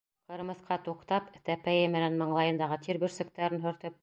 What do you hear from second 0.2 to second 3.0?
Ҡырмыҫҡа, туҡтап, тәпәйе менән маңлайындағы